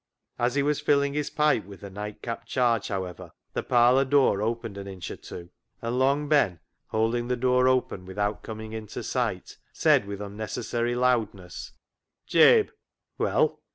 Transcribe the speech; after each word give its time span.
As 0.39 0.55
he 0.55 0.63
was 0.63 0.79
filling 0.79 1.13
his 1.13 1.29
pipe 1.29 1.63
with 1.67 1.81
the 1.81 1.89
nightcap 1.91 2.47
charge, 2.47 2.87
however, 2.87 3.33
the 3.53 3.61
parlour 3.61 4.03
door 4.03 4.41
opened 4.41 4.75
an 4.79 4.87
inch 4.87 5.11
or 5.11 5.15
two, 5.17 5.51
and 5.79 5.99
Long 5.99 6.27
Ben, 6.27 6.59
holding 6.87 7.25
46 7.27 7.27
CLOG 7.27 7.29
SHOP 7.29 7.29
CHRONICLES 7.29 7.29
the 7.29 7.41
door 7.41 7.67
open 7.99 8.05
without 8.07 8.41
coming 8.41 8.73
into 8.73 9.03
sight, 9.03 9.57
said 9.71 10.07
with 10.07 10.19
unnecessary 10.19 10.95
loudness— 10.95 11.73
"Jabe!" 12.25 12.69
«Well 13.19 13.59